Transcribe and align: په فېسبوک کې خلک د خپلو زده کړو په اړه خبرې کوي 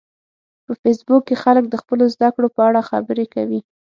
په 0.65 0.71
فېسبوک 0.81 1.21
کې 1.27 1.35
خلک 1.43 1.65
د 1.69 1.75
خپلو 1.81 2.05
زده 2.15 2.29
کړو 2.35 2.47
په 2.55 2.61
اړه 2.67 2.87
خبرې 2.89 3.25
کوي 3.33 3.59